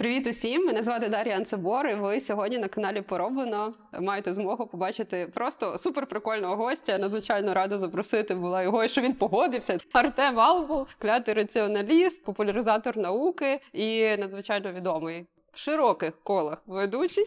[0.00, 0.66] Привіт усім!
[0.66, 1.86] Мене звати Дар'я Анцебор.
[1.86, 6.98] і Ви сьогодні на каналі Пороблено маєте змогу побачити просто супер прикольного гостя.
[6.98, 9.78] Надзвичайно рада запросити була його, і що він погодився.
[9.92, 15.26] Артем Албул, клятий раціоналіст, популяризатор науки і надзвичайно відомий.
[15.52, 17.24] В широких колах ведучий.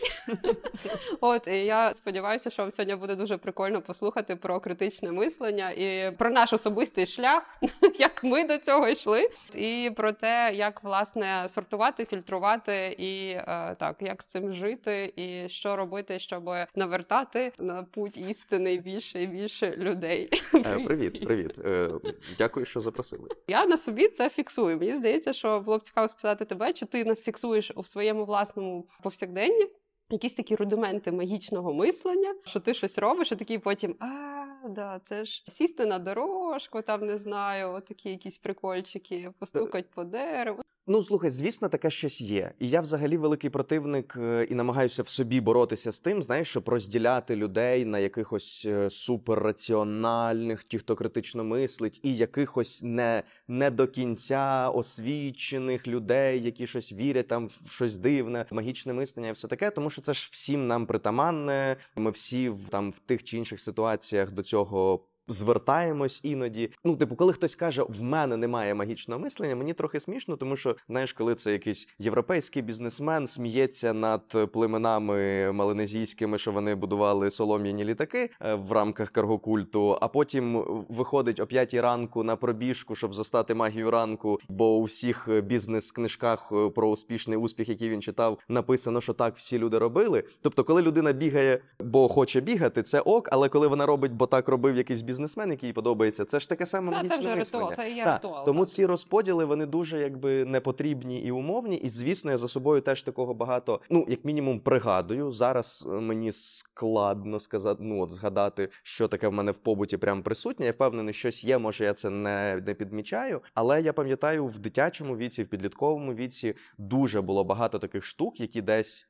[1.22, 6.12] От і я сподіваюся, що вам сьогодні буде дуже прикольно послухати про критичне мислення і
[6.18, 7.44] про наш особистий шлях,
[8.00, 13.96] як ми до цього йшли, і про те, як власне сортувати, фільтрувати і е, так,
[14.00, 19.72] як з цим жити, і що робити, щоб навертати на путь істини більше і більше
[19.78, 20.30] людей.
[20.56, 21.60] Е, Привіт, привіт.
[21.66, 21.90] Е,
[22.38, 23.30] Дякую, що запросили.
[23.48, 24.78] Я на собі це фіксую.
[24.78, 29.68] Мені здається, що було б цікаво спитати тебе, чи ти фіксуєш у своєму власному повсякденні
[30.10, 34.30] якісь такі рудименти магічного мислення, що ти щось робиш, і такий потім а.
[34.70, 40.62] Да, це ж сісти на дорожку, там не знаю, такі якісь прикольчики, постукать по дереву.
[40.88, 42.52] Ну, слухай, звісно, таке щось є.
[42.60, 46.70] І я взагалі великий противник е, і намагаюся в собі боротися з тим, знаєш, щоб
[46.70, 53.88] розділяти людей на якихось е, суперраціональних, ті, хто критично мислить, і якихось не, не до
[53.88, 59.70] кінця освічених людей, які щось вірять там в щось дивне, магічне мислення і все таке,
[59.70, 61.78] тому що це ж всім нам притаманне.
[61.96, 65.06] Ми всі в там в тих чи інших ситуаціях до цього.
[65.28, 66.70] Звертаємось іноді.
[66.84, 70.76] Ну, типу, коли хтось каже, в мене немає магічного мислення, мені трохи смішно, тому що
[70.90, 78.30] знаєш, коли це якийсь європейський бізнесмен сміється над племенами малинезійськими, що вони будували солом'яні літаки
[78.42, 83.92] е, в рамках каргокульту, а потім виходить о п'ятій ранку на пробіжку, щоб застати магію
[83.92, 84.40] ранку.
[84.50, 89.60] Бо у всіх бізнес-книжках е, про успішний успіх, який він читав, написано, що так всі
[89.60, 90.24] люди робили.
[90.42, 94.48] Тобто, коли людина бігає, бо хоче бігати, це ок, але коли вона робить, бо так
[94.48, 97.36] робив якийсь бізнес бізнесмен, який їй подобається, це ж таке саме Та, це магічне вже
[97.36, 97.64] мислення.
[97.66, 98.46] ритуал, це і є Та, ритуал.
[98.46, 98.70] Тому так.
[98.70, 101.76] ці розподіли вони дуже якби непотрібні і умовні.
[101.78, 103.82] І звісно, я за собою теж такого багато.
[103.90, 105.32] Ну, як мінімум, пригадую.
[105.32, 110.24] Зараз е, мені складно сказати, ну от згадати, що таке в мене в побуті прям
[110.24, 110.66] присутнє.
[110.66, 111.58] Я впевнений, щось є.
[111.58, 113.42] Може, я це не, не підмічаю.
[113.54, 118.62] Але я пам'ятаю, в дитячому віці, в підлітковому віці дуже було багато таких штук, які
[118.62, 119.08] десь.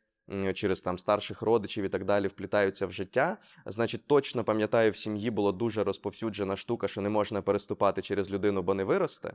[0.54, 3.38] Через там старших родичів і так далі вплітаються в життя.
[3.66, 8.62] Значить, точно пам'ятаю, в сім'ї була дуже розповсюджена штука, що не можна переступати через людину,
[8.62, 9.34] бо не виросте.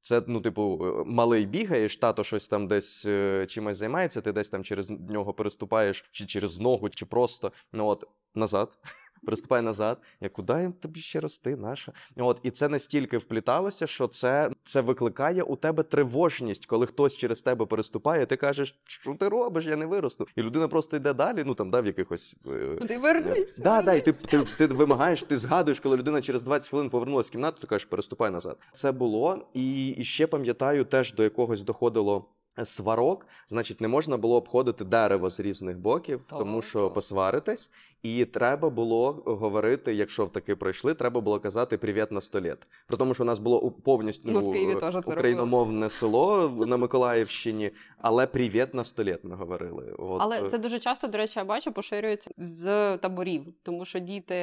[0.00, 4.48] Це, ну, типу, е, малий бігаєш, тато щось там десь е, чимось займається, ти десь
[4.48, 8.04] там через нього переступаєш, чи через ногу, чи просто ну от
[8.34, 8.78] назад.
[9.24, 9.98] Переступай назад.
[10.20, 11.92] Я куди їм тобі ще рости, наша?
[12.16, 17.42] От і це настільки впліталося, що це, це викликає у тебе тривожність, коли хтось через
[17.42, 20.26] тебе переступає, ти кажеш, що ти робиш, я не виросту.
[20.36, 22.34] І людина просто йде далі, ну там да, в якихось.
[22.46, 23.58] е, Ти вернись.
[23.58, 27.26] Да, да, і ти, ти, ти вимагаєш, ти згадуєш, коли людина через 20 хвилин повернулася
[27.26, 28.58] з кімнати, ти кажеш, переступай назад.
[28.72, 32.24] Це було, і, і ще пам'ятаю, теж до якогось доходило.
[32.64, 36.94] Сварок, значить, не можна було обходити дерево з різних боків, тому що так.
[36.94, 37.70] посваритесь,
[38.02, 42.58] і треба було говорити, якщо таки пройшли, треба було казати привіт на століт.
[42.86, 48.74] При тому, що у нас було повністю е, це україномовне село на Миколаївщині, але привіт
[48.74, 49.94] на століт ми говорили.
[49.98, 53.98] От, Але е, це дуже часто, до речі, я бачу, поширюється з таборів, тому що
[53.98, 54.36] діти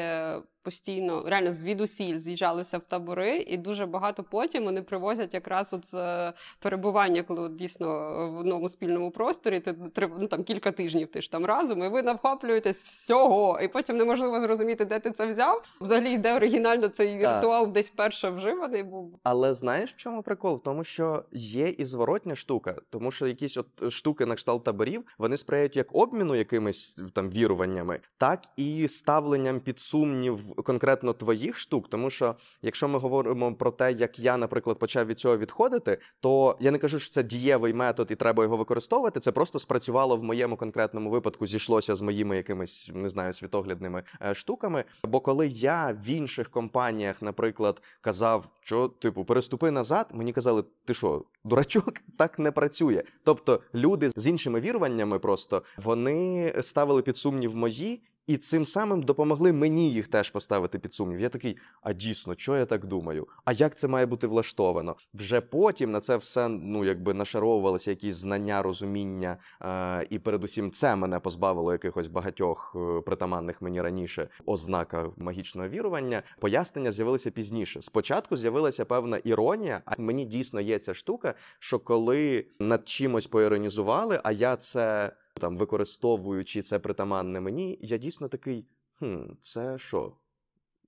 [0.64, 5.94] постійно реально звідусіль з'їжджалися в табори, і дуже багато потім вони привозять якраз от з
[5.94, 7.88] е, перебування, коли от дійсно
[8.30, 9.75] в одному спільному просторі ти
[10.20, 14.42] ну, там кілька тижнів ти ж там разом, і ви навхоплюєтесь всього, і потім неможливо
[14.42, 15.64] зрозуміти, де ти це взяв.
[15.81, 17.36] Взагалі, де оригінально цей Так.
[17.36, 19.20] ритуал десь вперше вживаний був.
[19.24, 20.56] Але знаєш, в чому прикол?
[20.56, 25.03] В тому, що є і зворотня штука, тому що якісь от штуки на кшталт таборів
[25.18, 31.90] вони сприяють як обміну якимись там віруваннями, так і ставленням під сумнів конкретно твоїх штук.
[31.90, 36.58] Тому що якщо ми говоримо про те, як я, наприклад, почав від цього відходити, то
[36.59, 39.20] я не кажу, що це дієвий метод і треба його використовувати.
[39.20, 44.34] Це просто спрацювало в моєму конкретному випадку, зійшлося з моїми якимись не знаю світоглядними е,
[44.34, 44.84] штуками.
[45.04, 50.94] Бо коли я в інших компаніях, наприклад, казав, що типу переступи назад, мені казали, ти
[50.94, 53.03] що, дурачок, так не працює.
[53.24, 58.02] Тобто люди з іншими віруваннями просто вони ставили під сумнів мої.
[58.28, 61.20] І цим самим допомогли мені їх теж поставити під сумнів.
[61.20, 63.28] Я такий, а дійсно, що я так думаю?
[63.46, 64.96] А як це має бути влаштовано?
[65.14, 70.96] Вже потім на це все ну якби нашаровувалися якісь знання, розуміння, е, і передусім це
[70.96, 76.23] мене позбавило якихось багатьох е, притаманних мені раніше ознака магічного вірування.
[76.40, 77.81] Пояснення з'явилися пізніше.
[77.81, 84.19] Спочатку з'явилася певна іронія, а мені дійсно є ця штука, що коли над чимось поіронізували,
[84.23, 88.66] а я це там використовуючи це притаманне мені, я дійсно такий:
[89.00, 90.14] хм, це що?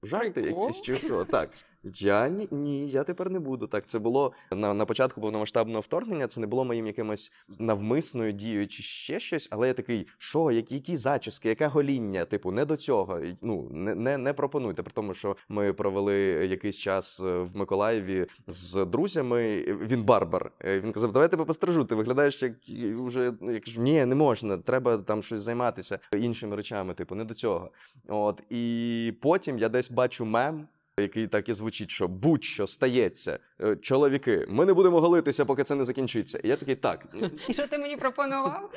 [0.03, 1.25] Жарти якісь чи що?
[1.25, 1.49] Так.
[1.93, 3.67] Я ні, ні, я тепер не буду.
[3.67, 6.27] Так, це було на, на початку повномасштабного вторгнення.
[6.27, 10.75] Це не було моїм якимось навмисною дією чи ще щось, але я такий, що, які,
[10.75, 12.25] які зачіски, яке гоління?
[12.25, 13.21] Типу, не до цього.
[13.41, 14.83] Ну не, не, не пропонуйте.
[14.83, 16.15] При тому, що ми провели
[16.49, 19.61] якийсь час е, в Миколаєві з друзями.
[19.61, 20.51] Він барбар.
[20.65, 21.85] Е, Він казав, давай тебе пострижу.
[21.85, 22.53] Ти виглядаєш як
[23.05, 24.57] вже ну, я ні, не можна.
[24.57, 26.93] Треба там щось займатися іншими речами.
[26.93, 27.71] Типу, не до цього.
[28.07, 30.67] От і потім я десь бачу мем.
[30.99, 33.39] Який так і звучить, що будь-що стається,
[33.81, 36.39] чоловіки, ми не будемо голитися, поки це не закінчиться.
[36.43, 37.05] І я такий так.
[37.47, 38.71] І що ти мені пропонував?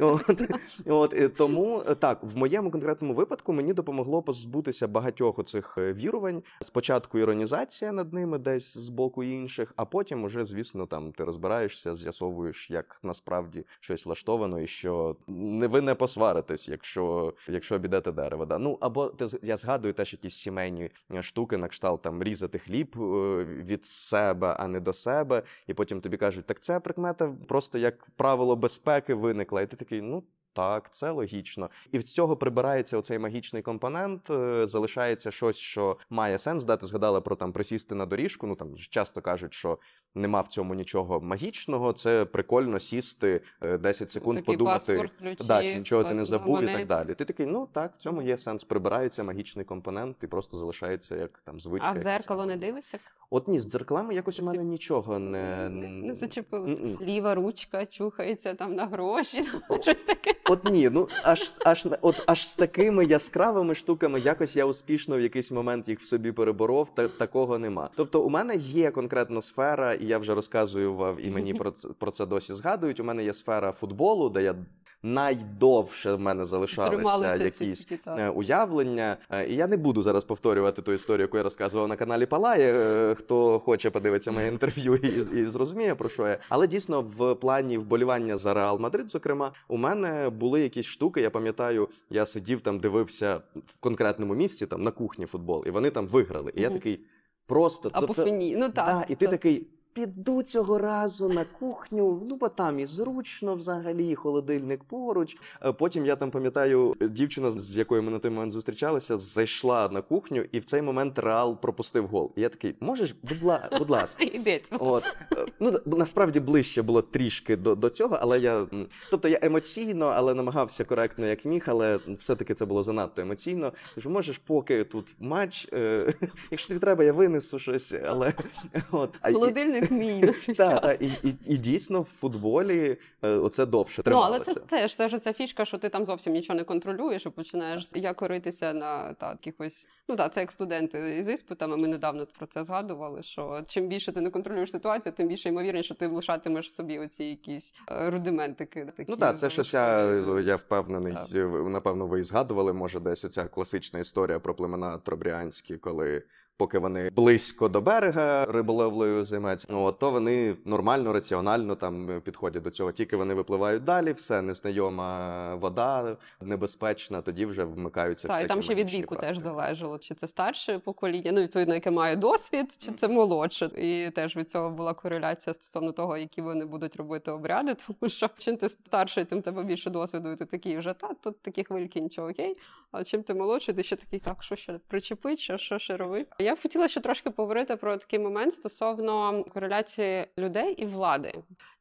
[0.00, 0.40] От,
[0.86, 6.42] от тому е, так, в моєму конкретному випадку мені допомогло позбутися багатьох оцих е, вірувань.
[6.60, 11.94] Спочатку іронізація над ними десь з боку інших, а потім уже, звісно, там ти розбираєшся,
[11.94, 18.46] з'ясовуєш, як насправді щось влаштовано, і що не ви не посваритесь, якщо, якщо обійдете дерево.
[18.46, 18.58] Да?
[18.58, 22.96] Ну або ти я згадую теж якісь сімейні е, штуки, на кшталт там різати хліб
[22.96, 23.07] е,
[23.44, 25.42] від себе, а не до себе.
[25.66, 29.62] І потім тобі кажуть, так це прикмета просто як правило безпеки виникла.
[29.62, 30.24] І ти такий, ну.
[30.52, 34.30] Так, це логічно, і з цього прибирається оцей магічний компонент.
[34.30, 36.64] е, Залишається щось, що має сенс.
[36.64, 38.46] Да, ти згадала про там присісти на доріжку.
[38.46, 39.78] Ну там часто кажуть, що
[40.14, 41.92] нема в цьому нічого магічного.
[41.92, 46.24] Це прикольно сісти е, 10 секунд, Такий подумати, паспорт, ключі, да, чи нічого ти не
[46.24, 47.14] забув і так далі.
[47.14, 48.64] Ти такий, ну так, в цьому є сенс.
[48.64, 51.88] Прибирається магічний компонент, і просто залишається як там звичка.
[51.90, 52.98] А в зеркало не дивишся?
[53.30, 58.74] От ні, з дзеркалами якось у мене нічого не Не, не Ліва ручка чухається там
[58.74, 59.42] на гроші,
[59.82, 60.34] щось таке.
[60.44, 65.20] От ні, ну аж аж от аж з такими яскравими штуками якось я успішно в
[65.20, 66.94] якийсь момент їх в собі переборов.
[66.94, 67.90] Та такого нема.
[67.96, 72.10] Тобто, у мене є конкретно сфера, і я вже розказував, і мені про це про
[72.10, 73.00] це досі згадують.
[73.00, 74.54] У мене є сфера футболу, де я
[75.02, 78.18] найдовше в мене залишалися ці якісь такі, так.
[78.18, 79.16] е, уявлення.
[79.30, 82.72] Е, І я не буду зараз повторювати ту історію, яку я розказував на каналі Палає.
[82.74, 86.38] Е, Хто хоче подивитися моє інтерв'ю і, і зрозуміє про що я.
[86.48, 91.20] Але дійсно, в плані вболівання за Реал Мадрид, зокрема, у мене були якісь штуки.
[91.20, 95.90] Я пам'ятаю, я сидів там, дивився в конкретному місці, там на кухні футбол, і вони
[95.90, 96.52] там виграли.
[96.56, 97.00] І я такий
[97.46, 98.26] просто Або тобто-.
[98.32, 98.72] Ну так.
[98.72, 99.30] Да, і ти так.
[99.30, 99.66] такий.
[99.98, 105.36] Піду цього разу на кухню, ну бо там і зручно взагалі, і холодильник поруч.
[105.64, 110.02] Е, Потім я там пам'ятаю, дівчина, з якою ми на той момент зустрічалися, зайшла на
[110.02, 112.32] кухню, і в цей момент Реал пропустив гол.
[112.36, 114.24] І я такий, можеш, будь, ла- будь ласка.
[114.78, 115.04] От
[115.36, 118.66] е, ну насправді ближче було трішки до, до цього, але я
[119.10, 123.72] тобто я емоційно, але намагався коректно як міг, але все-таки це було занадто емоційно.
[123.94, 126.14] Кажу, можеш, поки тут матч, е,
[126.50, 128.32] якщо тобі треба, я винесу щось, але
[128.90, 130.80] от Холодильник мій на цей час.
[130.82, 134.54] та, і, і, і дійсно в футболі е, оце довше Ну, але трималося.
[134.54, 137.90] це теж це ж ця фішка, що ти там зовсім нічого не контролюєш і починаєш
[137.94, 139.88] якоритися на та, якихось.
[140.08, 141.76] Ну так, це як студенти з іспитами.
[141.76, 143.22] Ми недавно про це згадували.
[143.22, 147.24] Що чим більше ти не контролюєш ситуацію, тим більше ймовірніше, що ти лишатимеш собі оці
[147.24, 148.84] якісь е, рудиментики.
[148.96, 150.44] Такі Ну так, це ж оця, залишкові.
[150.44, 151.26] я впевнений, Так.
[151.34, 156.22] е, напевно, ви і згадували, може, десь оця класична історія про племена Тробріанські, коли.
[156.58, 162.62] Поки вони близько до берега риболовлею займаються, ну, от, то вони нормально, раціонально там підходять
[162.62, 162.92] до цього.
[162.92, 168.28] Тільки вони випливають далі, все незнайома вода, небезпечна, тоді вже вмикаються.
[168.28, 171.90] Так, і там ще від віку теж залежало, чи це старше покоління, ну відповідно, яке
[171.90, 173.70] має досвід, чи це молодше.
[173.76, 177.74] І теж від цього була кореляція стосовно того, які вони будуть робити обряди.
[177.86, 181.42] Тому що чим ти старший, тим тебе більше досвіду, і ти такий вже та тут
[181.42, 182.54] такі хвильки, нічого окей.
[182.92, 186.47] А чим ти молодший, ти ще такий, так, що ще причепить, що, що ще робити.
[186.48, 191.32] Я б хотіла ще трошки поговорити про такий момент стосовно кореляції людей і влади.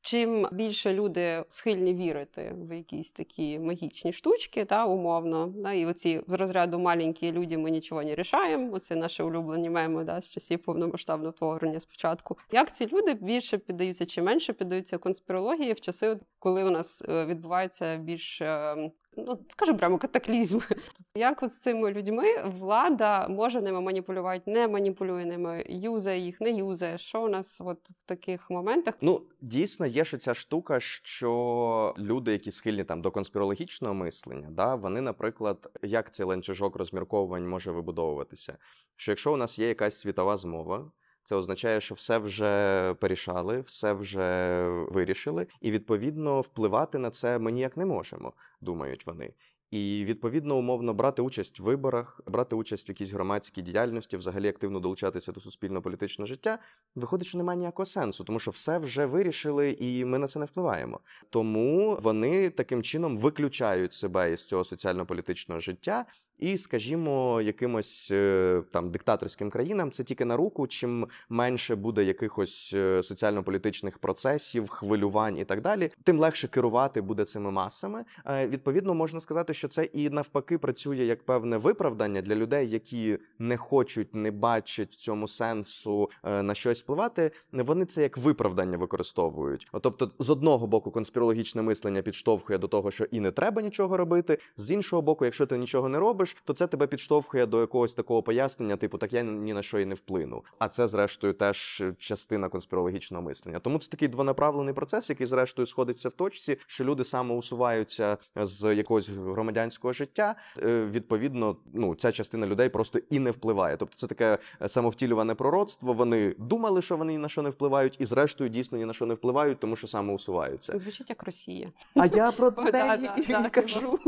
[0.08, 6.22] Чим більше люди схильні вірити в якісь такі магічні штучки, та умовно, да, і оці
[6.28, 8.74] з розряду маленькі люди, ми нічого не рішаємо.
[8.74, 12.38] Оце наші улюблені меми да, з часів повномасштабного вторгнення спочатку.
[12.52, 17.26] Як ці люди більше піддаються чи менше піддаються конспірології в часи, коли у нас е,
[17.26, 20.60] відбувається більш е, ну скажімо прямо катаклізм.
[21.16, 26.52] Як от з цими людьми влада може ними маніпулювати, не маніпулює ними, юзає їх, не
[26.52, 26.98] юзає.
[26.98, 28.94] Що у нас от в таких моментах?
[29.02, 34.76] Ну, дійсно, є ж ця штука, що люди, які схильні там до конспірологічного мислення, да,
[34.76, 38.58] вони, наприклад, як цей ланцюжок розмірковувань може вибудовуватися?
[38.96, 40.92] Що якщо у нас є якась світова змова,
[41.24, 47.52] це означає, що все вже порішали, все вже вирішили, і відповідно впливати на це ми
[47.52, 49.34] ніяк не можемо, думають вони.
[49.72, 54.80] І відповідно умовно брати участь в виборах, брати участь в якійсь громадській діяльності, взагалі активно
[54.80, 56.60] долучатися до суспільно-політичного життя,
[56.96, 60.46] виходить, що немає ніякого сенсу, тому що все вже вирішили, і ми на це не
[60.46, 61.00] впливаємо.
[61.30, 66.06] Тому вони таким чином виключають себе із цього соціально-політичного життя
[66.40, 70.68] І, скажімо, якимось е, там диктаторським країнам це тільки на руку.
[70.68, 77.26] Чим менше буде якихось е, соціально-політичних процесів, хвилювань і так далі, тим легше керувати буде
[77.26, 78.06] цими масами.
[78.26, 83.18] Е, Відповідно, можна сказати, що це і навпаки працює як певне виправдання для людей, які
[83.40, 87.32] не хочуть, не бачать в цьому сенсу на щось впливати.
[87.52, 89.68] Вони це як виправдання використовують.
[89.82, 94.38] Тобто, з одного боку, конспірологічне мислення підштовхує до того, що і не треба нічого робити.
[94.58, 98.24] З іншого боку, якщо ти нічого не робиш, то це тебе підштовхує до якогось такого
[98.24, 100.44] пояснення, типу, так я ні на що і не вплину.
[100.60, 103.60] А це, зрештою, теж частина конспірологічного мислення.
[103.60, 109.10] Тому це такий двонаправлений процес, який, зрештою, сходиться в точці, що люди самоусуваються з якогось
[109.10, 110.36] громадянського життя.
[110.64, 113.78] Е, Відповідно, ну ця частина людей просто і не впливає.
[113.78, 115.94] Тобто, це таке е, самовтілюване пророцтво.
[115.94, 119.06] Вони думали, що вони ні на що не впливають, і зрештою дійсно ні на що
[119.06, 120.80] не впливають, тому що самоусуваються.
[120.80, 121.72] Звучить як Росія.
[121.96, 124.00] А я про те і кажу.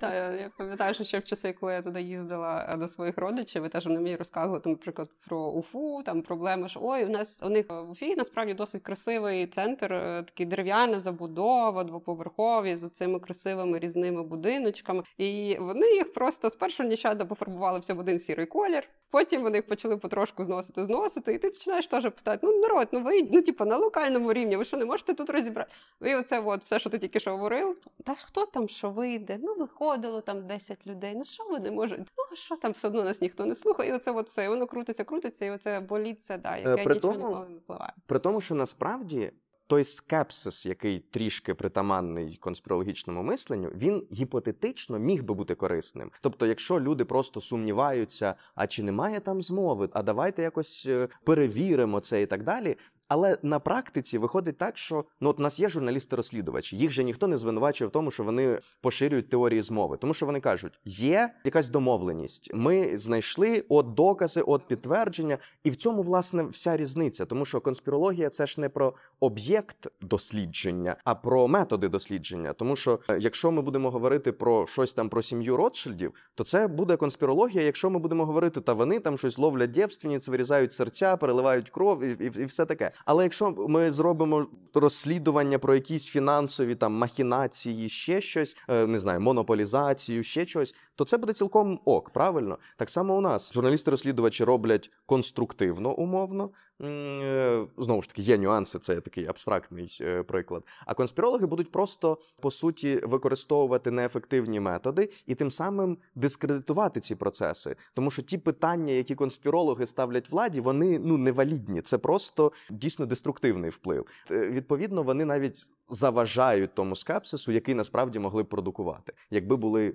[0.00, 3.64] Та я пам'ятаю, що ще в часи, коли я туди їздила е, до своїх родичів,
[3.64, 7.40] і теж вони мені розказували, там, наприклад, про Уфу, там проблеми що ой, у нас
[7.42, 13.20] у них в Уфі насправді досить красивий центр, такі такий дерев'яна забудова, двоповерхові з цими
[13.20, 15.02] красивими різними будиночками.
[15.18, 18.88] І вони їх просто спершу нещадно пофарбували все в один сірий колір.
[19.10, 23.02] Потім вони їх почали потрошку зносити, зносити, і ти починаєш теж питати: ну народ, ну
[23.02, 25.70] ви ну типу на локальному рівні, ви що не можете тут розібрати?
[26.00, 27.76] І оце от все, що ти тільки що говорив.
[28.04, 29.38] Та хто там що вийде?
[29.42, 31.14] Ну виходило там 10 людей.
[31.16, 32.04] Ну що ви не можете?
[32.30, 33.90] Ну що там все одно нас ніхто не слухає.
[33.90, 34.44] І оце от все.
[34.44, 37.92] І воно крутиться, крутиться, і оце боліться, да, яке нічого не впливає.
[38.06, 39.32] При тому, що насправді
[39.70, 46.10] той скепсис, який трішки притаманний конспірологічному мисленню, він гіпотетично міг би бути корисним.
[46.20, 52.00] Тобто, якщо люди просто сумніваються, а чи немає там змови, а давайте якось е, перевіримо
[52.00, 52.76] це і так далі.
[53.10, 57.26] Але на практиці виходить так, що ну от у нас є журналісти-розслідувачі, їх же ніхто
[57.26, 61.68] не звинувачує в тому, що вони поширюють теорії змови, тому що вони кажуть, є якась
[61.68, 62.50] домовленість.
[62.54, 68.30] Ми знайшли от докази, от підтвердження, і в цьому власне вся різниця, тому що конспірологія
[68.30, 72.52] це ж не про об'єкт дослідження, а про методи дослідження.
[72.52, 76.68] Тому що е, якщо ми будемо говорити про щось там про сім'ю Ротшильдів, то це
[76.68, 77.64] буде конспірологія.
[77.64, 82.24] Якщо ми будемо говорити, та вони там щось ловлять дівственниць, вирізають серця, переливають кров і,
[82.24, 82.92] і, і все таке.
[83.04, 89.20] Але якщо ми зробимо розслідування про якісь фінансові там махінації, ще щось, е, не знаю,
[89.20, 92.58] монополізацію, ще щось, то це буде цілком ок, правильно?
[92.76, 96.50] Так само у нас журналісти-розслідувачі роблять конструктивно, умовно.
[96.82, 100.64] Е, Знову ж таки, є нюанси, це такий абстрактний е, приклад.
[100.86, 107.76] А конспірологи будуть просто по суті використовувати неефективні методи і тим самим дискредитувати ці процеси.
[107.94, 111.82] Тому що ті питання, які конспірологи ставлять владі, вони ну невалідні.
[111.82, 114.06] Це просто дійсно деструктивний вплив.
[114.30, 119.94] Е, Відповідно, вони навіть заважають тому скепсису, який насправді могли б продукувати, якби були.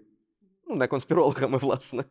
[0.67, 2.03] Ну, не конспірологами, власне.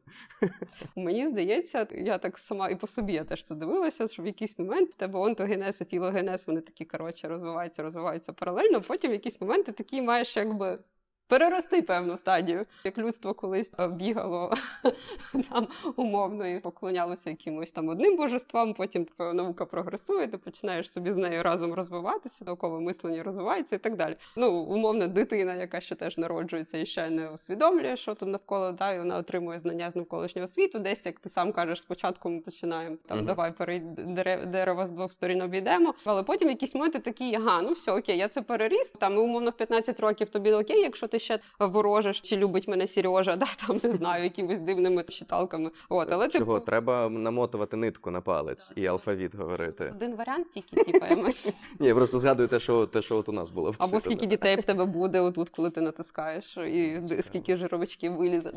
[0.96, 4.58] Мені здається, я так сама і по собі я теж це дивилася, що в якийсь
[4.58, 8.80] момент в тебе онтогенез і філогенез, вони такі коротше розвиваються, розвиваються паралельно.
[8.80, 10.78] Потім в якісь моменти такі маєш якби.
[11.28, 14.52] Перерости певну стадію, як людство колись е, бігало
[15.50, 15.66] там
[15.96, 18.74] умовно і поклонялося якимось там одним божествам.
[18.74, 23.78] Потім твоя наука прогресує, ти починаєш собі з нею разом розвиватися, наукове мислення розвивається і
[23.78, 24.14] так далі.
[24.36, 28.92] Ну, умовно, дитина, яка ще теж народжується і ще не усвідомлює, що там навколо да,
[28.92, 30.78] і вона отримує знання з навколишнього світу.
[30.78, 33.26] Десь як ти сам кажеш, спочатку ми починаємо там, Мгм.
[33.26, 35.94] давай перейд дере- дерево з двох сторін обійдемо.
[36.04, 38.90] Але потім якісь моменти такі, ага, ну все, окей, я це переріс.
[38.90, 43.36] Там умовно в 15 років тобі окей, якщо ти ще ворожиш, чи любить мене Сережа,
[43.44, 45.70] да, там не знаю, якимись дивними читалками.
[45.88, 49.92] От, але Чого типу, треба намотувати нитку на палець і алфавіт говорити.
[49.96, 51.54] один варіант тільки, емоцій.
[51.78, 53.74] Ні, просто згадую те, що те, що от у нас було.
[53.78, 58.52] Або скільки дітей в тебе буде отут, коли ти натискаєш, і скільки жировичків вилізе.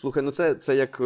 [0.00, 1.04] Слухай, ну це, це як е,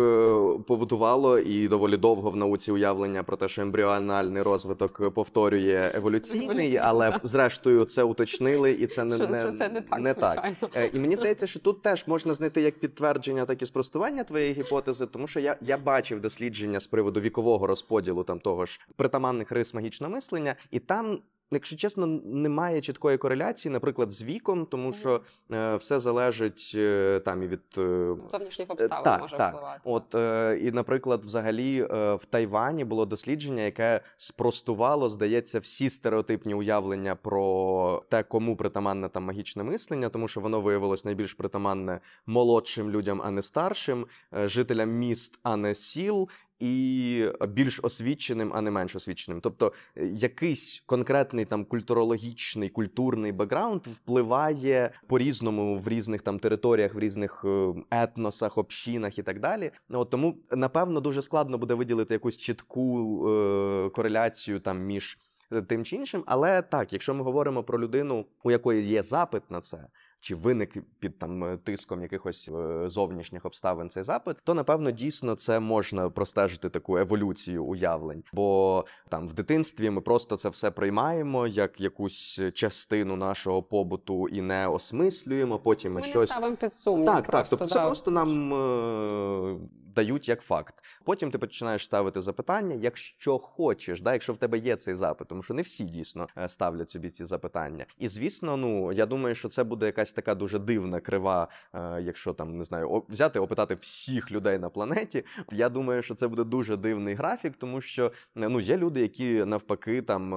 [0.66, 7.20] побутувало і доволі довго в науці уявлення про те, що ембріональний розвиток повторює еволюційний, але
[7.22, 10.52] зрештою це уточнили, і це не, Що, не, що це не так, не так.
[10.74, 14.52] Е, І мені здається, що тут теж можна знайти як підтвердження, так і спростування твоєї
[14.52, 19.52] гіпотези, тому що я, я бачив дослідження з приводу вікового розподілу там того ж притаманних
[19.52, 21.18] рис магічного мислення, і там.
[21.52, 25.20] Якщо чесно, немає чіткої кореляції, наприклад, з віком, тому що
[25.52, 29.54] е, все залежить е, там і від е, Зовнішніх обставин так, може так.
[29.54, 29.80] впливати.
[29.84, 36.54] От е, і, наприклад, взагалі е, в Тайвані було дослідження, яке спростувало, здається, всі стереотипні
[36.54, 42.90] уявлення про те, кому притаманне там магічне мислення, тому що воно виявилось найбільш притаманне молодшим
[42.90, 46.28] людям, а не старшим, е, жителям міст, а не сіл.
[46.62, 49.40] І більш освіченим, а не менш освіченим.
[49.40, 56.98] Тобто, е, якийсь конкретний там культурологічний, культурний бекграунд впливає по-різному в різних там територіях, в
[56.98, 59.70] різних е, етносах, общинах і так далі.
[59.88, 65.18] Ну, От тому, напевно, дуже складно буде виділити якусь чітку е, кореляцію там між
[65.52, 66.24] е, тим чи іншим.
[66.26, 69.86] Але так, якщо ми говоримо про людину, у якої є запит на це.
[70.22, 75.34] Чи виник під там е, тиском якихось е, зовнішніх обставин цей запит, то напевно дійсно
[75.34, 78.24] це можна простежити таку еволюцію уявлень.
[78.32, 84.40] Бо там в дитинстві ми просто це все приймаємо як якусь частину нашого побуту і
[84.40, 85.58] не осмислюємо.
[85.58, 87.06] Потім ми, Ми не щось ставимо під сумнів.
[87.06, 87.46] так, так.
[87.50, 89.58] Тобто Тобто це просто нам е-
[89.94, 90.74] дають як факт.
[91.04, 95.42] Потім ти починаєш ставити запитання, якщо хочеш, да, якщо в тебе є цей запит, тому
[95.42, 97.86] що не всі дійсно е, ставлять собі ці запитання.
[97.98, 102.32] І звісно, ну я думаю, що це буде якась така дуже дивна крива, е- якщо
[102.32, 105.24] там не знаю, взяти опитати всіх людей на планеті.
[105.52, 109.44] Я думаю, що це буде дуже дивний графік, тому що е, ну є люди, які
[109.44, 110.32] навпаки там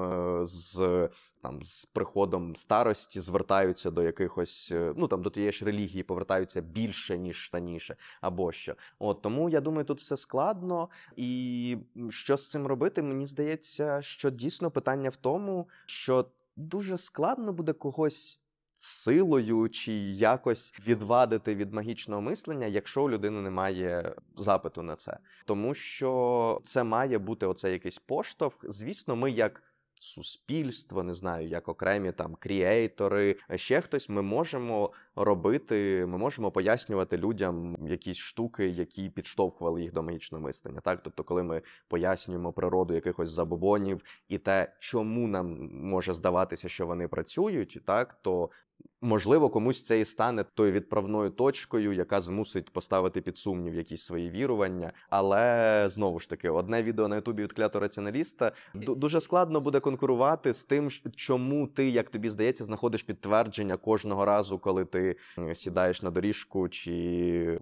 [0.45, 1.09] з
[1.45, 6.61] там з приходом старості звертаються до якихось, е, ну там до тієї ж релігії, повертаються
[6.61, 8.75] більше ніж раніше, або що.
[8.99, 10.89] От тому я думаю, тут все складно.
[11.15, 11.77] І
[12.09, 13.01] що з цим робити?
[13.01, 16.25] Мені здається, що дійсно питання в тому, що
[16.55, 18.41] дуже складно буде когось.
[18.77, 25.73] Силою чи якось відвадити від магічного мислення, якщо у людини немає запиту на це, тому
[25.73, 28.65] що це має бути оце якийсь поштовх.
[28.69, 29.63] Звісно, ми як
[29.99, 37.17] суспільство, не знаю, як окремі там кріейтори, ще хтось, ми можемо робити, ми можемо пояснювати
[37.17, 40.79] людям якісь штуки, які підштовхували їх до магічного мислення.
[40.81, 46.87] Так, тобто, коли ми пояснюємо природу якихось забобонів і те, чому нам може здаватися, що
[46.87, 48.49] вони працюють, так то.
[49.05, 54.29] Можливо, комусь це і стане тою відправною точкою, яка змусить поставити під сумнів якісь свої
[54.29, 54.91] вірування.
[55.09, 60.53] Але знову ж таки, одне відео на Ютубі від клятого раціоналіста дуже складно буде конкурувати
[60.53, 65.15] з тим, чому ти, як тобі здається, знаходиш підтвердження кожного разу, коли ти
[65.53, 66.91] сідаєш на доріжку чи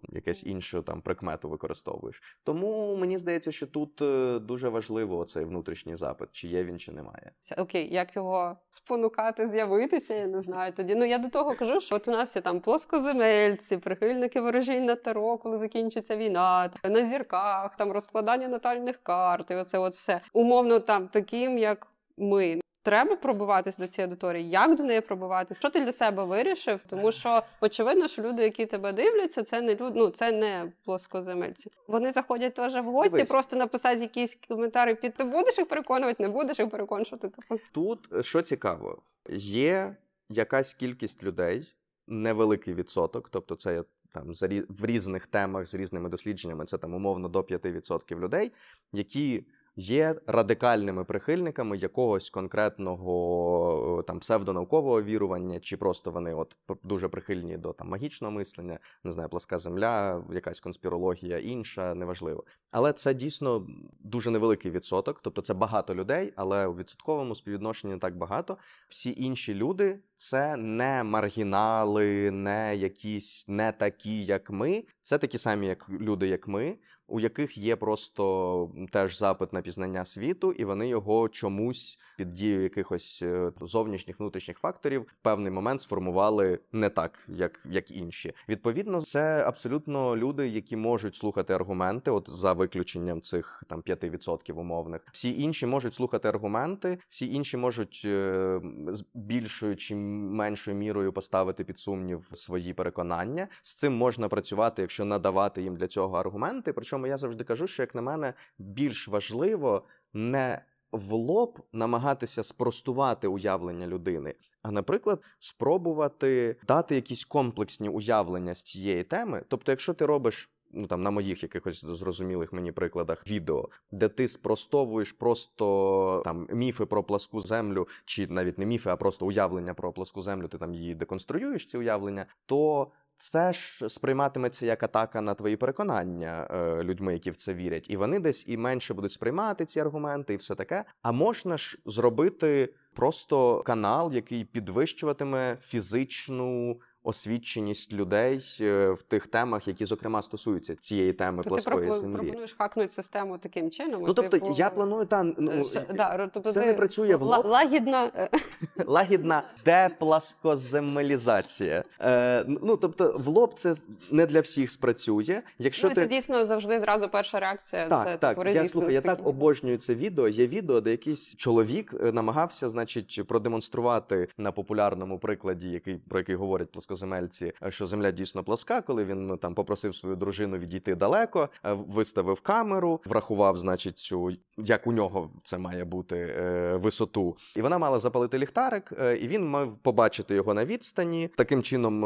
[0.10, 2.22] якесь іншу там прикмету використовуєш.
[2.44, 6.92] Тому мені здається, що тут е, дуже важливо цей внутрішній запит, чи є він, чи
[6.92, 7.32] немає.
[7.58, 10.74] Окей, як його спонукати, з'явитися, я не знаю.
[10.74, 14.86] Тоді ну я до того кажу, що от у нас є там плоскоземельці, прихильники ворожінь
[14.86, 20.22] на таро, коли закінчиться війна, на зірках, там розкладання натальних карт, і оце от все.
[20.34, 22.60] Умовно, там таким, як ми.
[22.86, 24.50] Треба пробиватись до цієї аудиторії.
[24.50, 25.58] Як до неї пробиватись?
[25.58, 26.84] Що ти для себе вирішив?
[26.84, 29.94] Тому що очевидно, що люди, які тебе дивляться, це не люд...
[29.96, 31.70] ну, це не плоскоземельці.
[31.88, 33.30] Вони заходять теж в гості, Дивись.
[33.30, 37.18] просто написати якісь коментарі під ти будеш їх переконувати, не будеш їх переконувати.
[37.18, 37.60] Типу.
[37.72, 39.96] Тут е, що цікаво, є
[40.38, 41.74] якась кількість людей,
[42.08, 44.32] невеликий відсоток, тобто це там
[44.70, 48.54] в різних темах з різними дослідженнями, це там умовно до 5% людей,
[48.92, 57.08] які є радикальними прихильниками якогось конкретного е, там псевдонаукового вірування, чи просто вони от дуже
[57.08, 62.44] прихильні до там магічного мислення, не знаю, пласка земля, якась конспірологія інша, неважливо.
[62.72, 63.68] Але це дійсно
[64.00, 68.58] дуже невеликий відсоток, тобто це багато людей, але у відсотковому співвідношенні не так багато.
[68.90, 74.84] Всі інші люди це не маргінали, не якісь не такі, як ми.
[75.02, 76.78] Це такі самі, як люди, як ми.
[77.08, 82.64] У яких є просто теж запит на пізнання світу, і вони його чомусь під дією
[82.64, 88.34] якихось е, зовнішніх внутрішніх факторів в певний момент сформували не так, як, як інші.
[88.50, 95.02] Відповідно, це абсолютно люди, які можуть слухати аргументи, от за виключенням цих там 5% умовних.
[95.12, 101.64] Всі інші можуть слухати аргументи, всі інші можуть е, з більшою чи меншою мірою поставити
[101.64, 103.48] під сумнів свої переконання.
[103.62, 106.74] З цим можна працювати, якщо надавати їм для цього аргументи.
[106.74, 110.62] Причому я завжди кажу, що як на мене більш важливо не
[110.94, 119.04] в лоб намагатися спростувати уявлення людини, а, наприклад, спробувати дати якісь комплексні уявлення з цієї
[119.04, 119.44] теми.
[119.48, 120.50] Тобто, якщо ти робиш.
[120.76, 126.86] Ну там на моїх якихось зрозумілих мені прикладах відео, де ти спростовуєш просто там міфи
[126.86, 130.74] про пласку землю, чи навіть не міфи, а просто уявлення про пласку землю, ти там
[130.74, 137.14] її деконструюєш, ці уявлення, то це ж сприйматиметься як атака на твої переконання е, людьми,
[137.14, 140.56] які в це вірять, і вони десь і менше будуть сприймати ці аргументи, і все
[140.56, 140.86] таке.
[141.02, 149.68] А можна ж зробити просто канал, який підвищуватиме фізичну освіченість людей е, в тих темах,
[149.68, 152.18] які зокрема стосуються цієї теми То плоскої пропо- землі.
[152.18, 154.04] пропонуєш хакнути систему таким чином?
[154.08, 157.22] Ну тобто типу, я планую та ну, е, да, тобто це ти не працює в
[157.22, 157.46] лоб.
[157.46, 158.12] лагідна.
[158.18, 158.30] е,
[158.86, 161.84] лагідна депласкоземелізація.
[162.02, 163.76] Е, ну тобто, в лоб це
[164.12, 165.42] не для всіх спрацює.
[165.60, 167.88] Якщо ну, ти Це дійсно завжди зразу перша реакція.
[167.88, 168.38] Так, це так.
[168.38, 170.28] типу Я слухай, я так обожнюю це відео.
[170.28, 176.36] Є відео, де якийсь чоловік е, намагався, значить, продемонструвати на популярному прикладі, який про який
[176.36, 180.96] говорять плоскоземельці, е, що земля дійсно плоска, коли він ну, там попросив свою дружину відійти
[180.96, 187.38] далеко, е, виставив камеру, врахував, значить, цю як у нього це має бути е, висоту,
[187.56, 191.30] і вона мала запалити ліхтарик, і він мав побачити його на відстані.
[191.38, 192.02] Таким чином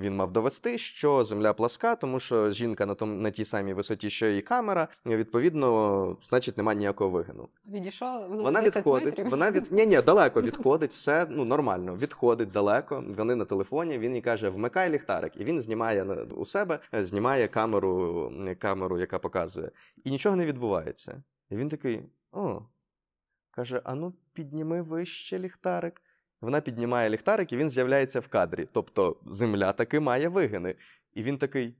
[0.00, 4.10] він мав довести, що земля пласка, тому що жінка на том на тій самій висоті,
[4.10, 4.88] що і камера.
[5.06, 7.48] Відповідно, значить, немає ніякого вигину.
[7.72, 9.30] Відійшов, ну, Вона відходить, метрів.
[9.30, 11.96] вона від ні, ні, далеко відходить, все ну нормально.
[11.96, 13.04] Відходить далеко.
[13.16, 13.98] Вони на телефоні.
[13.98, 19.70] Він каже: вмикай ліхтарик, і він знімає у себе, е, знімає камеру, камеру, яка показує,
[20.04, 21.22] і нічого не відбувається.
[21.50, 22.62] І він такий: о,
[23.50, 26.02] каже: а ну підніми вище ліхтарик.
[26.40, 28.68] Вона піднімає ліхтарик, і він з'являється в кадрі.
[28.72, 30.74] Тобто земля таки має вигини.
[31.12, 31.76] І він такий: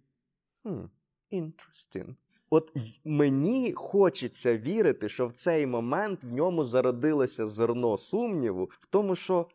[0.62, 0.85] хм,
[1.32, 2.14] interesting.
[2.50, 2.72] От
[3.04, 9.48] мені хочеться вірити, що в цей момент в ньому зародилося зерно сумніву в тому, що.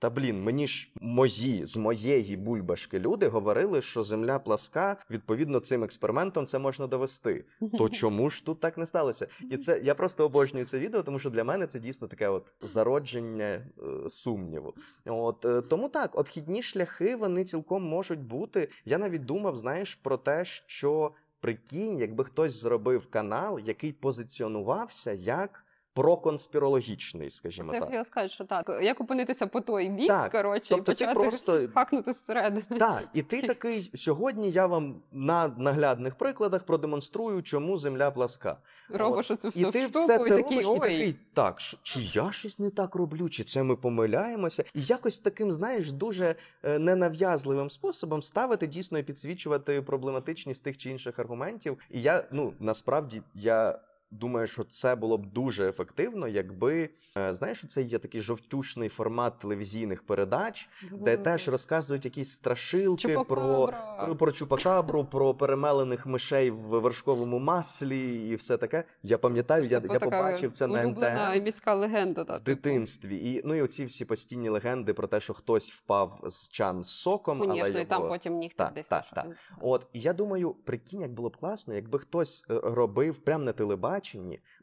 [0.00, 5.84] Та блін, мені ж мої з моєї бульбашки люди говорили, що земля пласка, відповідно, цим
[5.84, 7.44] експериментом це можна довести.
[7.78, 9.26] То чому ж тут так не сталося?
[9.50, 12.52] І це я просто обожнюю це відео, тому що для мене це дійсно таке от
[12.60, 14.74] зародження е, сумніву.
[15.06, 18.68] От е, тому так, обхідні шляхи вони цілком можуть бути.
[18.84, 25.64] Я навіть думав, знаєш, про те, що прикинь, якби хтось зробив канал, який позиціонувався як
[25.94, 27.88] проконспірологічний, скажімо Це я так.
[27.88, 28.78] хотіла сказати, що так.
[28.82, 32.78] Як опинитися по той бік, Так, коротше, Тобто і ти почати просто хакнути зсередини.
[32.78, 34.50] так, і ти такий сьогодні.
[34.50, 38.56] Я вам на наглядних прикладах продемонструю, чому земля пласка.
[38.88, 42.00] Робиш оцю І ти штуку, все і це такий, робиш, ой, і такий так, чи
[42.00, 46.78] я щось не так роблю, чи це ми помиляємося, і якось таким, знаєш, дуже е,
[46.78, 51.78] ненав'язливим способом ставити дійсно і підсвічувати проблематичність тих чи інших аргументів.
[51.90, 53.78] І я ну насправді я.
[54.10, 59.38] Думаю, що це було б дуже ефективно, якби е, знаєш, це є такий жовтюшний формат
[59.38, 64.04] телевізійних передач, де теж розказують якісь страшилки Чупакабра.
[64.06, 68.84] про, про чупакабру, про перемелених мишей в вершковому маслі і все таке.
[69.02, 72.24] Я пам'ятаю, я, Типу я побачив це на улюблена міська легенда.
[72.24, 73.16] Та, в дитинстві.
[73.16, 76.90] І ну і оці всі постійні легенди про те, що хтось впав з чан з
[76.90, 77.80] соком, Ну, але його...
[77.80, 79.34] і там потім ніхто Так, десь так, знайшов.
[79.60, 83.52] От і я думаю, прикинь, як було б класно, якби хтось е, робив прямо на
[83.52, 83.99] телебаченні.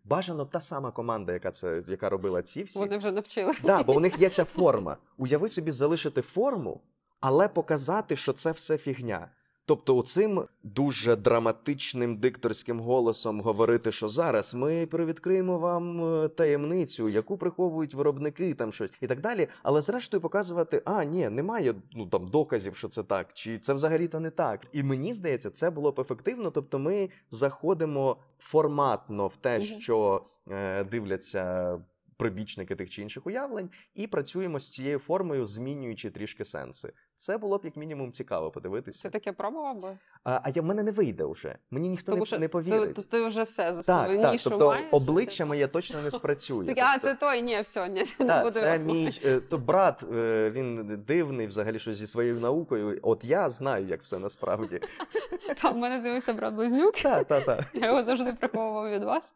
[0.03, 2.79] Бажано та сама команда, яка це яка робила ці всі.
[2.79, 3.53] Вони вже навчили.
[3.63, 4.97] Да, бо у них є ця форма.
[5.17, 6.81] Уяви собі залишити форму,
[7.19, 9.29] але показати, що це все фігня.
[9.67, 17.37] Тобто, оцим дуже драматичним дикторським голосом говорити, що зараз ми привідкриємо вам е, таємницю, яку
[17.37, 19.47] приховують виробники, там щось і так далі.
[19.63, 24.19] Але зрештою показувати, а ні, немає ну там доказів, що це так, чи це взагалі-то
[24.19, 24.67] не так.
[24.73, 26.51] І мені здається, це було б ефективно.
[26.51, 31.73] Тобто, ми заходимо форматно в те, що е, дивляться
[32.17, 36.93] прибічники тих чи інших уявлень, і працюємо з цією формою, змінюючи трішки сенси.
[37.15, 39.01] Це було б як мінімум цікаво подивитися.
[39.01, 39.97] Це таке пробував би?
[40.23, 41.57] А, а я в мене не вийде вже.
[41.71, 42.95] Мені ніхто Тому не, що не повірить.
[42.95, 44.87] Ти, ти вже все за так, так, нішу тобто маєш.
[44.91, 46.65] обличчя моє точно не спрацює.
[46.65, 50.03] Так, а, Тобто- це той, ні, все, ні, не буду це мій е, то брат,
[50.13, 52.99] е, він дивний взагалі щось зі своєю наукою.
[53.01, 54.79] От я знаю, як все насправді.
[55.61, 57.65] Там в мене з'явився брат близнюк, Так, так, так.
[57.73, 59.33] я його завжди приховував від вас.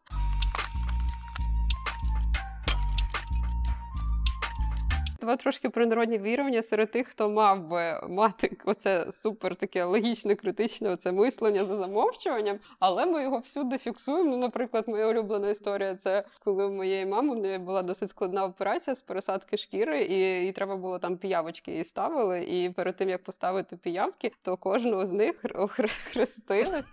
[5.22, 10.34] Давай трошки про народні вірування серед тих, хто мав би мати оце супер таке логічне,
[10.34, 14.30] критичне оце мислення за замовчуванням, але ми його всюди фіксуємо.
[14.30, 18.44] Ну, наприклад, моя улюблена історія це коли у моєї мами в неї була досить складна
[18.44, 22.44] операція з пересадки шкіри, і їй треба було там піявочки їй ставили.
[22.44, 26.84] І перед тим як поставити піявки, то кожного з них хр- хр- хрестили.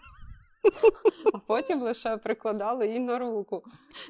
[1.34, 3.64] А потім лише прикладали їй на руку.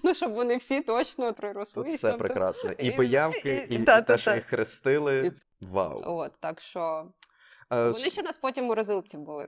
[0.03, 1.83] Ну, щоб вони всі точно приросли.
[1.83, 2.71] Тут все там- прекрасно.
[2.71, 5.31] І пиявки, і- те, що їх хрестили.
[5.61, 6.01] Вау.
[6.05, 7.07] От, так що
[7.73, 9.47] Е, вони ще нас потім у розилці були.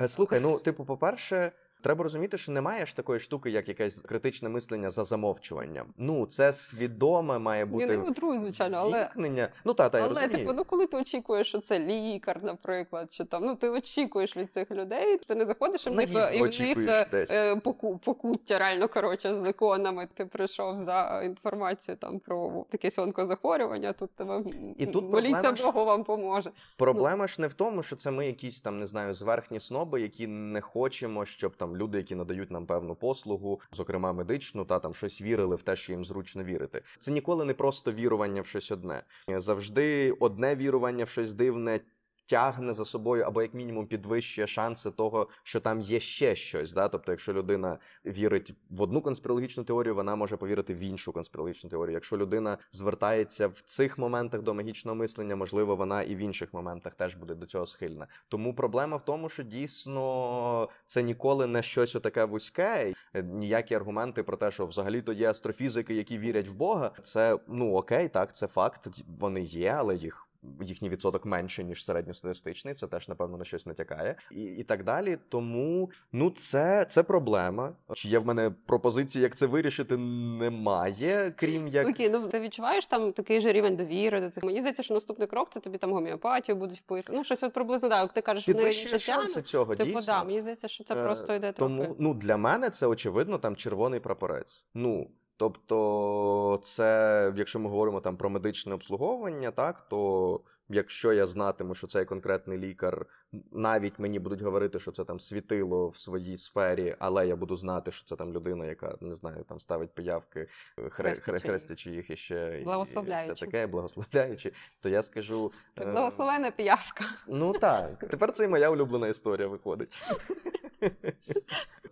[0.00, 4.48] Е, Слухай, ну, типу, по-перше, Треба розуміти, що немає ж такої штуки, як якесь критичне
[4.48, 5.86] мислення за замовчуванням.
[5.96, 9.04] Ну, це свідоме має Я бути не утрую, звичайно, але.
[9.04, 9.48] вікнення.
[9.64, 10.38] Ну та, та я Але розумію.
[10.38, 14.52] типу, ну коли ти очікуєш, що це лікар, наприклад, чи там ну ти очікуєш від
[14.52, 19.38] цих людей, ти не заходиш і в них, е, е, поку, покуття реально коротше з
[19.38, 20.08] законами.
[20.14, 23.92] Ти прийшов за інформацією там про якесь онкозахворювання.
[23.92, 24.42] Тут тебе
[24.78, 26.50] І тут моліться ж- Богу вам поможе.
[26.76, 30.26] Проблема ж не в тому, що це ми якісь там не знаю зверхні сноби, які
[30.26, 35.22] не хочемо, щоб там люди, які надають нам певну послугу, зокрема медичну, та там щось
[35.22, 36.82] вірили в те, що їм зручно вірити.
[36.98, 39.02] Це ніколи не просто вірування в щось одне.
[39.36, 41.80] Завжди одне вірування в щось дивне.
[42.28, 46.72] Тягне за собою або як мінімум підвищує шанси того, що там є ще щось.
[46.72, 46.88] Да?
[46.88, 51.94] Тобто, якщо людина вірить в одну конспірологічну теорію, вона може повірити в іншу конспірологічну теорію.
[51.94, 56.94] Якщо людина звертається в цих моментах до магічного мислення, можливо, вона і в інших моментах
[56.94, 58.06] теж буде до цього схильна.
[58.28, 62.94] Тому проблема в тому, що дійсно це ніколи не щось отаке вузьке.
[63.14, 66.90] Ніякі аргументи про те, що взагалі то є астрофізики, які вірять в Бога.
[67.02, 68.88] Це ну окей, так, це факт.
[69.18, 70.27] Вони є, але їх.
[70.60, 75.18] Їхній відсоток менше ніж середньостатистичний, це теж напевно на щось натякає, і, і так далі.
[75.28, 77.72] Тому ну це, це проблема.
[77.94, 79.96] Чи є в мене пропозиції, як це вирішити?
[79.96, 84.44] Немає, крім як Окей, ну ти відчуваєш там такий же рівень довіри до цих.
[84.44, 87.16] Мені здається, що наступний крок це тобі там гомеопатію будуть вписувати.
[87.18, 90.12] Ну щось от приблизно да, як ти кажеш, підвищує шанси цього Типу, дійсно.
[90.12, 91.76] да, мені здається, що це Е, просто йде трохи.
[91.76, 94.66] Тому ну для мене це очевидно там червоний прапорець.
[94.74, 100.40] Ну тобто, це якщо ми говоримо там про медичне обслуговування, так то.
[100.70, 103.06] Якщо я знатиму, що цей конкретний лікар,
[103.52, 107.90] навіть мені будуть говорити, що це там світило в своїй сфері, але я буду знати,
[107.90, 111.42] що це там людина, яка не знаю, там ставить пиявки, хре, Хрестячи їх.
[111.42, 113.32] хрестячи їх іще і Благословляючи.
[113.32, 115.52] все таке, благословляючи, то я скажу.
[115.78, 117.04] Це е, благословена піявка.
[117.28, 120.02] Ну так, тепер це і моя улюблена історія виходить.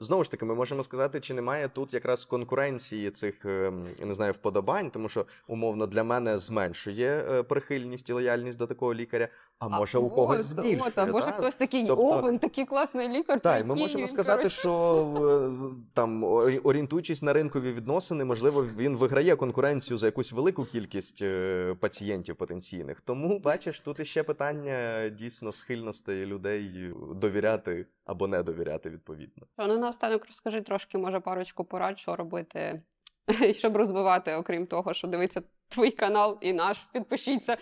[0.01, 4.33] Знову ж таки, ми можемо сказати, чи немає тут якраз конкуренції цих ем, не знаю,
[4.33, 9.69] вподобань, тому що умовно для мене зменшує е, прихильність і лояльність до такого лікаря, а
[9.69, 10.81] може у когось збільшує.
[10.87, 11.33] От, а може да?
[11.33, 13.41] хтось такий, Тобто- о, він такий класний лікар.
[13.41, 16.25] Так, ми можемо сказати, коротше, що там
[16.65, 23.01] орієнтуючись на ринкові відносини, можливо, він виграє конкуренцію за якусь велику кількість е, пацієнтів потенційних.
[23.01, 29.47] Тому бачиш, тут іще питання дійсно схильностей людей довіряти або не довіряти відповідно.
[29.59, 32.83] Ну, наостанок розкажи трошки, може, парочку порад, що робити,
[33.55, 37.57] щоб розвивати, окрім того, що дивиться твій канал і наш, підпишіться.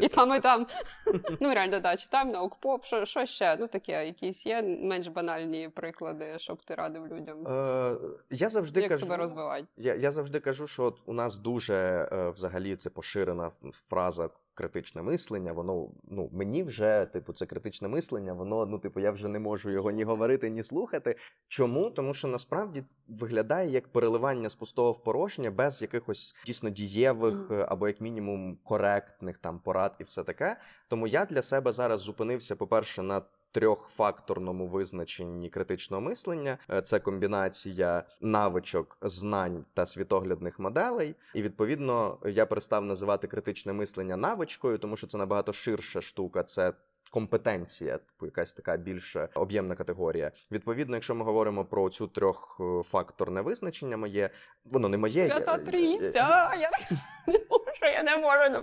[0.00, 0.66] І там, і там.
[1.40, 3.56] Ну, реально, да, читаємо наукпоп, що, що ще?
[3.56, 7.96] Ну, таке, якісь є менш банальні приклади, щоб ти радив людям, Е,
[8.30, 9.66] я завжди як кажу, себе розвивати.
[9.76, 11.74] Я, я завжди кажу, що от у нас дуже
[12.12, 13.50] е, взагалі це поширена
[13.90, 14.30] фраза
[14.60, 15.52] критичне мислення.
[15.52, 18.32] Воно ну мені вже, типу, це критичне мислення.
[18.32, 21.16] Воно ну, типу, я вже не можу його ні говорити, ні слухати.
[21.48, 21.90] Чому?
[21.90, 27.66] Тому що насправді виглядає як переливання з пустого в порожнє без якихось дійсно дієвих е,
[27.68, 30.56] або як мінімум коректних там порад і все таке.
[30.88, 36.58] Тому я для себе зараз зупинився, по-перше, на трьохфакторному визначенні критичного мислення.
[36.70, 41.14] Е, Це комбінація навичок, знань та світоглядних моделей.
[41.34, 46.42] І відповідно я перестав називати критичне мислення навичкою, тому що це набагато ширша штука.
[46.42, 46.72] Це
[47.12, 50.32] Компетенція, типу якась така більш об'ємна категорія.
[50.50, 54.30] Відповідно, якщо ми говоримо про цю трьохфакторне визначення, моє
[54.64, 55.26] воно не моє.
[55.30, 56.50] Свята я- трійця!
[56.60, 56.70] Я
[57.26, 58.60] не можу, я не можу не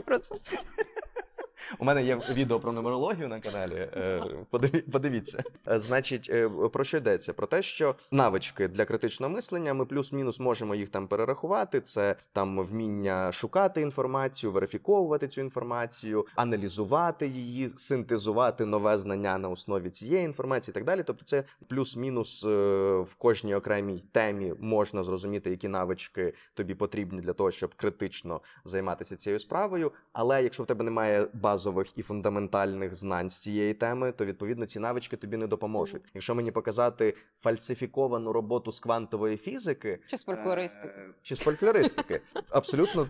[0.00, 0.34] про це.
[1.78, 3.74] У мене є відео про нумерологію на каналі.
[3.74, 4.22] е,
[4.92, 5.42] Подивіться.
[5.68, 7.32] Е, Значить, е, про що йдеться?
[7.32, 11.80] Про те, що навички для критичного мислення ми плюс-мінус можемо їх там перерахувати.
[11.80, 19.90] Це там вміння шукати інформацію, верифіковувати цю інформацію, аналізувати її, синтезувати нове знання на основі
[19.90, 21.02] цієї інформації, і так далі.
[21.06, 27.50] Тобто, це плюс-мінус в кожній окремій темі можна зрозуміти, які навички тобі потрібні для того,
[27.50, 29.92] щоб критично займатися цією справою.
[30.12, 34.78] Але якщо в тебе немає базових і фундаментальних знань з цієї теми, то відповідно ці
[34.78, 36.02] навички тобі не допоможуть.
[36.14, 39.98] Якщо мені показати фальсифіковану роботу з квантової фізики.
[40.06, 40.88] Чи з фольклористики?
[40.88, 43.06] е, Чи з фольклористики, абсолютно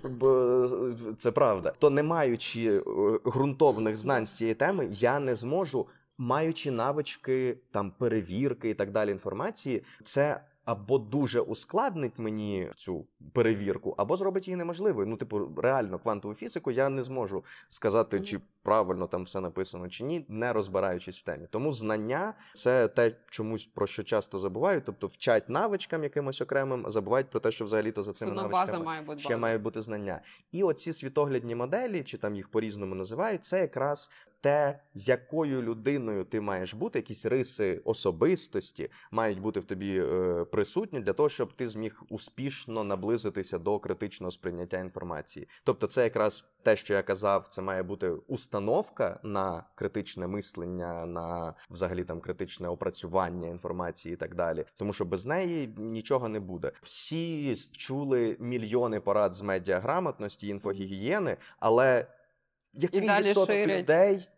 [1.18, 1.72] це правда.
[1.78, 2.82] То не маючи е,
[3.26, 5.86] ґрунтовних знань з цієї теми, я не зможу,
[6.18, 10.40] маючи навички там перевірки і так далі інформації, це
[10.70, 15.06] або дуже ускладнить мені цю перевірку, або зробить її неможливою.
[15.06, 20.04] Ну, типу, реально, квантову фізику я не зможу сказати, чи правильно там все написано, чи
[20.04, 21.46] ні, не розбираючись в темі.
[21.50, 24.84] Тому знання це те, чомусь про що часто забувають.
[24.84, 28.66] Тобто вчать навичкам якимось окремим, а забувають про те, що взагалі-то за Все цими навичками
[28.66, 29.40] база має бути ще база.
[29.40, 30.20] мають бути знання.
[30.52, 36.40] І оці світоглядні моделі, чи там їх по-різному називають, це якраз те, якою людиною ти
[36.40, 41.68] маєш бути, якісь риси особистості мають бути в тобі е, присутні для того, щоб ти
[41.68, 45.48] зміг успішно наблизитися до критичного сприйняття інформації.
[45.64, 51.54] Тобто, це якраз те, що я казав, це має бути установка на критичне мислення, на
[51.70, 54.64] взагалі там критичне опрацювання інформації і так далі.
[54.76, 56.72] Тому що без неї нічого не буде.
[56.82, 62.06] Всі чули мільйони порад з медіаграмотності, інфогігієни, але
[62.74, 63.80] який далі відсоток ширять.
[63.80, 64.28] людей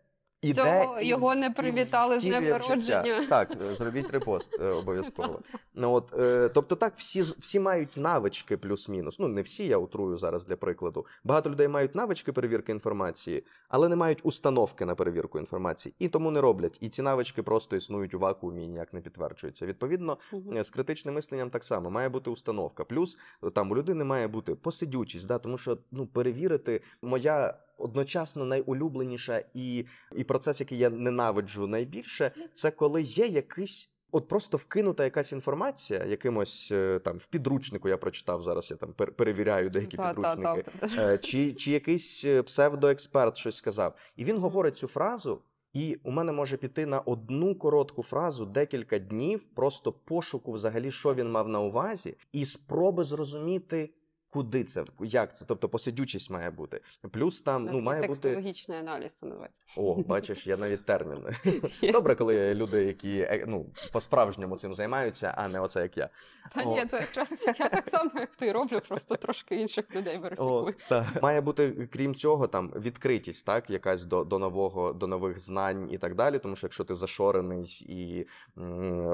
[0.43, 3.25] іде Цього і його не привітали з днем народження.
[3.29, 5.39] Так, зробіть репост е, обов'язково.
[5.73, 9.19] Ну от е, тобто, так, всі всі мають навички плюс-мінус.
[9.19, 11.05] Ну не всі я утрую зараз для прикладу.
[11.23, 16.31] Багато людей мають навички перевірки інформації, але не мають установки на перевірку інформації і тому
[16.31, 16.77] не роблять.
[16.81, 19.65] І ці навички просто існують у вакуумі і ніяк не підтверджуються.
[19.65, 20.17] Відповідно.
[20.55, 22.83] Е, з критичним мисленням так само має бути установка.
[22.83, 27.53] Плюс е, там у людини має бути посидючість, да, тому що ну перевірити моя.
[27.77, 33.89] Одночасно найулюбленіша і, і процес, який я ненавиджу найбільше, це коли є якийсь.
[34.15, 38.71] От просто вкинута якась інформація якимось е, там в підручнику я прочитав зараз.
[38.71, 40.63] Я там перевіряю деякі Та, підручники.
[40.79, 41.13] та, та.
[41.13, 43.95] Е, чи, чи якийсь е, псевдоексперт щось сказав.
[44.15, 45.41] І він говорить цю фразу,
[45.73, 51.13] і у мене може піти на одну коротку фразу декілька днів, просто пошуку, взагалі, що
[51.13, 53.93] він мав на увазі, і спроби зрозуміти.
[54.33, 55.45] Куди це, як це?
[55.47, 56.81] Тобто посидючість має бути.
[57.11, 58.13] Плюс там ну має бути.
[58.13, 59.61] Текстологічний аналіз це називається.
[59.77, 61.25] О, бачиш, я навіть термін.
[61.91, 66.09] Добре, коли люди, які е, ну по-справжньому цим займаються, а не оце як я.
[66.55, 70.73] Та ні, це якраз я так само, як ти роблю, просто трошки інших людей верифікую.
[71.21, 75.97] Має бути, крім цього, там відкритість, так, якась до, до нового, до нових знань і
[75.97, 76.39] так далі.
[76.39, 78.27] Тому що якщо ти зашорений і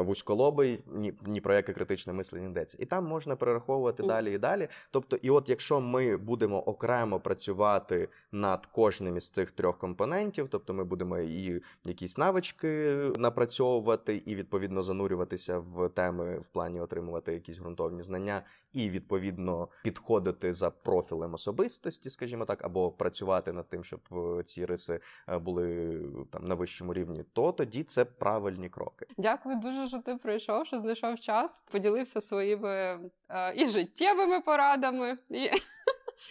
[0.03, 2.77] вузьколобий, ні, ні про яке критичне мислення не йдеться.
[2.81, 4.67] І там можна перераховувати далі і далі.
[4.91, 10.73] Тобто, і от якщо ми будемо окремо працювати над кожним із цих трьох компонентів, тобто
[10.73, 17.59] ми будемо і якісь навички напрацьовувати, і відповідно занурюватися в теми в плані отримувати якісь
[17.59, 18.43] ґрунтовні знання,
[18.73, 24.65] і відповідно підходити за профілем особистості, скажімо так, або працювати над тим, щоб е, ці
[24.65, 25.99] риси е, були
[26.31, 29.05] там на вищому рівні, то тоді це правильні кроки.
[29.17, 35.49] Дякую дуже, що ти прийшов, що знайшов час, поділився своїми е, і життєвими порадами, і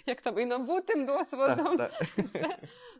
[0.06, 1.76] як там і набутим досвідом.
[1.76, 1.90] Так,
[2.32, 2.42] так.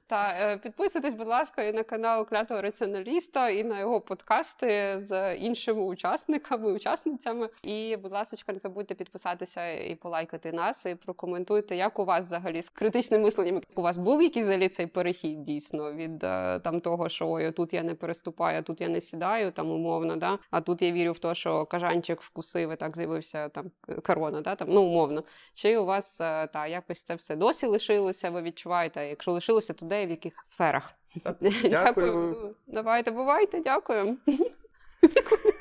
[0.09, 5.35] Та е, підписуйтесь, будь ласка, і на канал Клятого раціоналіста, і на його подкасти з
[5.35, 7.48] іншими учасниками, учасницями.
[7.62, 12.62] І, будь ласка, не забудьте підписатися і полайкати нас, і прокоментуйте, як у вас взагалі
[12.62, 13.62] з критичним мисленням.
[13.74, 17.74] У вас був якийсь взагалі цей перехід дійсно від е, там того, що ой, тут
[17.74, 20.38] я не переступаю, тут я не сідаю, там умовно, да.
[20.51, 23.70] А тут я вірю в те, що кажанчик вкусив, і так з'явився там
[24.07, 25.22] корона, да, там, ну умовно.
[25.55, 28.30] Чи у вас е, та якось це все досі лишилося.
[28.30, 29.08] Ви відчуваєте?
[29.08, 30.92] Якщо лишилося, то де і в яких сферах?
[31.24, 31.52] Дякую.
[31.70, 32.36] Дякую.
[32.42, 34.16] Ну, давайте, бувайте, дякую.